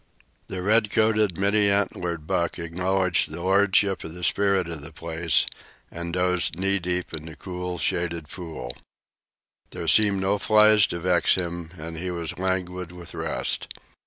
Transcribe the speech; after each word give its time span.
The 0.47 0.63
red 0.63 0.89
coated, 0.89 1.37
many 1.37 1.69
antlered 1.69 2.25
buck 2.25 2.57
acknowledged 2.57 3.29
the 3.29 3.39
lordship 3.43 4.03
of 4.03 4.15
the 4.15 4.23
spirit 4.23 4.67
of 4.67 4.81
the 4.81 4.91
place 4.91 5.45
and 5.91 6.11
dozed 6.11 6.57
knee 6.57 6.79
deep 6.79 7.13
in 7.13 7.27
the 7.27 7.35
cool, 7.35 7.77
shaded 7.77 8.27
pool. 8.27 8.75
There 9.69 9.87
seemed 9.87 10.19
no 10.19 10.39
flies 10.39 10.87
to 10.87 10.99
vex 10.99 11.35
him 11.35 11.69
and 11.77 11.97
he 11.97 12.09
was 12.09 12.39
languid 12.39 12.91
with 12.91 13.13
rest. 13.13 13.67